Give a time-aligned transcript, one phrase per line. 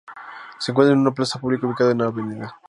[0.57, 2.15] Se Encuentra una plaza pública ubicada en Av.